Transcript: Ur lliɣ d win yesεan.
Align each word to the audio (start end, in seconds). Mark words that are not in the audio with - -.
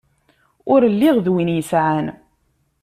Ur 0.73 0.81
lliɣ 0.93 1.15
d 1.25 1.27
win 1.33 1.53
yesεan. 1.55 2.05